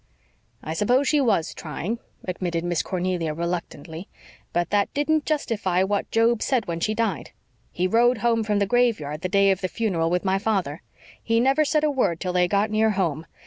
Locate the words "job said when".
6.09-6.79